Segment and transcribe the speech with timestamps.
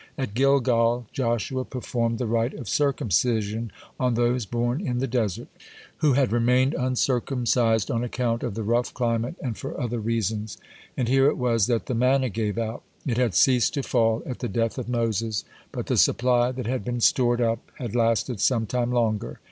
[0.15, 5.47] (15) At Gilgal Joshua performed the rite of circumcision on those born in the desert,
[5.97, 10.53] who had remained uncircumcised on account of the rough climate and for other reasons.
[10.53, 12.81] (16) And here it was that the manna gave out.
[13.05, 16.83] It had ceased to fall at the death of Moses, but the supply that had
[16.83, 19.37] been stored up had lasted some time longer.